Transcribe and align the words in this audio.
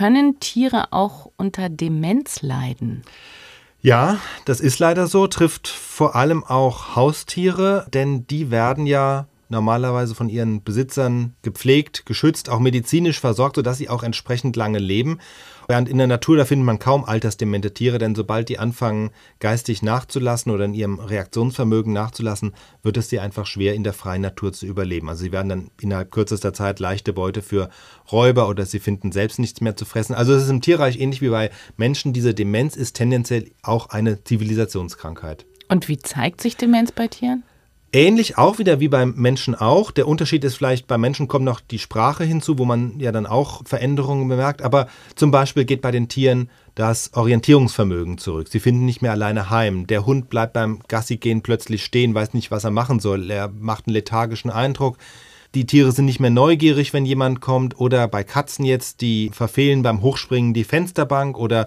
können 0.00 0.40
Tiere 0.40 0.94
auch 0.94 1.30
unter 1.36 1.68
Demenz 1.68 2.40
leiden? 2.40 3.02
Ja, 3.82 4.16
das 4.46 4.60
ist 4.60 4.78
leider 4.78 5.06
so, 5.06 5.26
trifft 5.26 5.68
vor 5.68 6.16
allem 6.16 6.42
auch 6.42 6.96
Haustiere, 6.96 7.86
denn 7.92 8.26
die 8.26 8.50
werden 8.50 8.86
ja 8.86 9.26
normalerweise 9.50 10.14
von 10.14 10.28
ihren 10.28 10.62
Besitzern 10.62 11.34
gepflegt, 11.42 12.06
geschützt, 12.06 12.48
auch 12.48 12.60
medizinisch 12.60 13.20
versorgt, 13.20 13.56
sodass 13.56 13.78
sie 13.78 13.88
auch 13.88 14.02
entsprechend 14.02 14.56
lange 14.56 14.78
leben. 14.78 15.18
Während 15.68 15.88
in 15.88 15.98
der 15.98 16.06
Natur, 16.06 16.36
da 16.36 16.44
findet 16.44 16.66
man 16.66 16.78
kaum 16.80 17.04
altersdemente 17.04 17.72
Tiere, 17.72 17.98
denn 17.98 18.16
sobald 18.16 18.48
die 18.48 18.58
anfangen, 18.58 19.10
geistig 19.38 19.82
nachzulassen 19.82 20.50
oder 20.50 20.64
in 20.64 20.74
ihrem 20.74 20.98
Reaktionsvermögen 20.98 21.92
nachzulassen, 21.92 22.54
wird 22.82 22.96
es 22.96 23.08
sie 23.08 23.20
einfach 23.20 23.46
schwer, 23.46 23.74
in 23.74 23.84
der 23.84 23.92
freien 23.92 24.22
Natur 24.22 24.52
zu 24.52 24.66
überleben. 24.66 25.08
Also 25.08 25.22
sie 25.22 25.32
werden 25.32 25.48
dann 25.48 25.70
innerhalb 25.80 26.10
kürzester 26.10 26.52
Zeit 26.52 26.80
leichte 26.80 27.12
Beute 27.12 27.42
für 27.42 27.70
Räuber 28.10 28.48
oder 28.48 28.66
sie 28.66 28.80
finden 28.80 29.12
selbst 29.12 29.38
nichts 29.38 29.60
mehr 29.60 29.76
zu 29.76 29.84
fressen. 29.84 30.14
Also 30.14 30.34
es 30.34 30.44
ist 30.44 30.50
im 30.50 30.60
Tierreich 30.60 30.98
ähnlich 30.98 31.20
wie 31.20 31.28
bei 31.28 31.50
Menschen. 31.76 32.12
Diese 32.12 32.34
Demenz 32.34 32.74
ist 32.74 32.96
tendenziell 32.96 33.50
auch 33.62 33.90
eine 33.90 34.24
Zivilisationskrankheit. 34.24 35.46
Und 35.68 35.86
wie 35.86 35.98
zeigt 35.98 36.40
sich 36.40 36.56
Demenz 36.56 36.90
bei 36.90 37.06
Tieren? 37.06 37.44
Ähnlich 37.92 38.38
auch 38.38 38.60
wieder 38.60 38.78
wie 38.78 38.86
beim 38.86 39.14
Menschen 39.16 39.56
auch. 39.56 39.90
Der 39.90 40.06
Unterschied 40.06 40.44
ist 40.44 40.54
vielleicht, 40.54 40.86
beim 40.86 41.00
Menschen 41.00 41.26
kommt 41.26 41.44
noch 41.44 41.60
die 41.60 41.80
Sprache 41.80 42.22
hinzu, 42.22 42.56
wo 42.56 42.64
man 42.64 43.00
ja 43.00 43.10
dann 43.10 43.26
auch 43.26 43.62
Veränderungen 43.66 44.28
bemerkt. 44.28 44.62
Aber 44.62 44.86
zum 45.16 45.32
Beispiel 45.32 45.64
geht 45.64 45.82
bei 45.82 45.90
den 45.90 46.08
Tieren 46.08 46.50
das 46.76 47.12
Orientierungsvermögen 47.14 48.18
zurück. 48.18 48.46
Sie 48.48 48.60
finden 48.60 48.84
nicht 48.84 49.02
mehr 49.02 49.10
alleine 49.10 49.50
heim. 49.50 49.88
Der 49.88 50.06
Hund 50.06 50.28
bleibt 50.30 50.52
beim 50.52 50.78
Gassi-Gehen 50.86 51.42
plötzlich 51.42 51.82
stehen, 51.84 52.14
weiß 52.14 52.32
nicht, 52.32 52.52
was 52.52 52.62
er 52.62 52.70
machen 52.70 53.00
soll. 53.00 53.28
Er 53.28 53.48
macht 53.48 53.88
einen 53.88 53.94
lethargischen 53.94 54.52
Eindruck. 54.52 54.96
Die 55.54 55.66
Tiere 55.66 55.90
sind 55.90 56.04
nicht 56.04 56.20
mehr 56.20 56.30
neugierig, 56.30 56.92
wenn 56.92 57.04
jemand 57.04 57.40
kommt. 57.40 57.80
Oder 57.80 58.06
bei 58.06 58.22
Katzen 58.22 58.64
jetzt, 58.64 59.00
die 59.00 59.30
verfehlen 59.32 59.82
beim 59.82 60.00
Hochspringen 60.00 60.54
die 60.54 60.62
Fensterbank 60.62 61.36
oder 61.36 61.66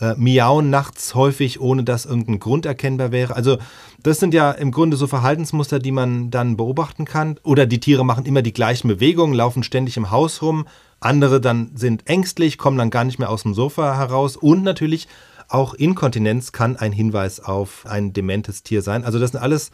äh, 0.00 0.14
miauen 0.14 0.70
nachts 0.70 1.16
häufig, 1.16 1.60
ohne 1.60 1.82
dass 1.82 2.06
irgendein 2.06 2.38
Grund 2.38 2.64
erkennbar 2.64 3.10
wäre. 3.10 3.34
Also 3.34 3.58
das 4.04 4.20
sind 4.20 4.34
ja 4.34 4.52
im 4.52 4.70
Grunde 4.70 4.96
so 4.96 5.08
Verhaltensmuster, 5.08 5.80
die 5.80 5.90
man 5.90 6.30
dann 6.30 6.56
beobachten 6.56 7.06
kann. 7.06 7.40
Oder 7.42 7.66
die 7.66 7.80
Tiere 7.80 8.04
machen 8.04 8.24
immer 8.24 8.42
die 8.42 8.52
gleichen 8.52 8.86
Bewegungen, 8.86 9.34
laufen 9.34 9.64
ständig 9.64 9.96
im 9.96 10.12
Haus 10.12 10.40
rum. 10.40 10.66
Andere 11.00 11.40
dann 11.40 11.72
sind 11.74 12.08
ängstlich, 12.08 12.56
kommen 12.56 12.78
dann 12.78 12.90
gar 12.90 13.04
nicht 13.04 13.18
mehr 13.18 13.30
aus 13.30 13.42
dem 13.42 13.54
Sofa 13.54 13.96
heraus. 13.96 14.36
Und 14.36 14.62
natürlich 14.62 15.08
auch 15.48 15.74
Inkontinenz 15.74 16.52
kann 16.52 16.76
ein 16.76 16.92
Hinweis 16.92 17.40
auf 17.40 17.84
ein 17.86 18.12
dementes 18.12 18.62
Tier 18.62 18.80
sein. 18.80 19.04
Also 19.04 19.18
das 19.18 19.32
sind 19.32 19.40
alles 19.40 19.72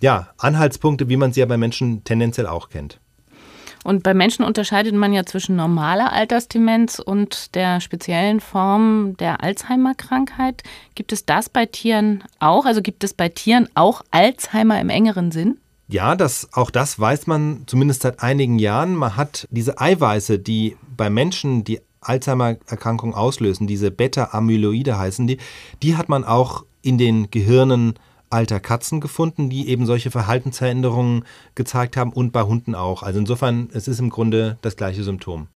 ja, 0.00 0.28
Anhaltspunkte, 0.38 1.08
wie 1.08 1.16
man 1.16 1.32
sie 1.32 1.40
ja 1.40 1.46
bei 1.46 1.56
Menschen 1.56 2.04
tendenziell 2.04 2.46
auch 2.46 2.68
kennt. 2.68 3.00
Und 3.84 4.02
bei 4.02 4.12
Menschen 4.12 4.44
unterscheidet 4.44 4.94
man 4.94 5.12
ja 5.12 5.24
zwischen 5.24 5.56
normaler 5.56 6.12
Altersdemenz 6.12 6.98
und 6.98 7.54
der 7.54 7.80
speziellen 7.80 8.40
Form 8.40 9.16
der 9.18 9.42
Alzheimer-Krankheit. 9.42 10.62
Gibt 10.94 11.12
es 11.12 11.24
das 11.24 11.48
bei 11.48 11.64
Tieren 11.64 12.24
auch? 12.40 12.66
Also 12.66 12.82
gibt 12.82 13.04
es 13.04 13.14
bei 13.14 13.28
Tieren 13.28 13.68
auch 13.74 14.02
Alzheimer 14.10 14.80
im 14.80 14.90
engeren 14.90 15.30
Sinn? 15.30 15.58
Ja, 15.86 16.16
das, 16.16 16.50
auch 16.52 16.70
das 16.70 16.98
weiß 16.98 17.26
man 17.28 17.62
zumindest 17.66 18.02
seit 18.02 18.22
einigen 18.22 18.58
Jahren. 18.58 18.94
Man 18.94 19.16
hat 19.16 19.48
diese 19.50 19.80
Eiweiße, 19.80 20.38
die 20.38 20.76
bei 20.96 21.08
Menschen 21.08 21.64
die 21.64 21.80
Alzheimer-Erkrankung 22.00 23.14
auslösen, 23.14 23.66
diese 23.66 23.90
Beta-Amyloide 23.90 24.98
heißen 24.98 25.26
die, 25.26 25.38
die 25.82 25.96
hat 25.96 26.08
man 26.08 26.24
auch 26.24 26.64
in 26.82 26.98
den 26.98 27.30
Gehirnen 27.30 27.94
alter 28.30 28.60
Katzen 28.60 29.00
gefunden, 29.00 29.48
die 29.48 29.68
eben 29.68 29.86
solche 29.86 30.10
Verhaltensveränderungen 30.10 31.24
gezeigt 31.54 31.96
haben 31.96 32.12
und 32.12 32.32
bei 32.32 32.42
Hunden 32.42 32.74
auch. 32.74 33.02
Also 33.02 33.20
insofern, 33.20 33.68
es 33.72 33.88
ist 33.88 34.00
im 34.00 34.10
Grunde 34.10 34.58
das 34.62 34.76
gleiche 34.76 35.04
Symptom. 35.04 35.46